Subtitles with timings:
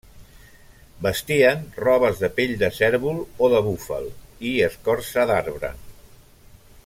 [1.07, 4.09] Vestien robes de pell de cérvol o de búfal
[4.53, 5.73] i escorça d'arbre.